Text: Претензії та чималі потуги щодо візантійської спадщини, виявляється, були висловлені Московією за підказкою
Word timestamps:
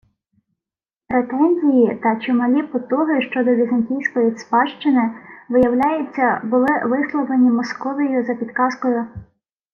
Претензії 1.07 1.95
та 2.03 2.15
чималі 2.15 2.63
потуги 2.63 3.21
щодо 3.21 3.55
візантійської 3.55 4.37
спадщини, 4.37 5.11
виявляється, 5.49 6.41
були 6.43 6.67
висловлені 6.85 7.49
Московією 7.51 8.25
за 8.25 8.35
підказкою 8.35 9.05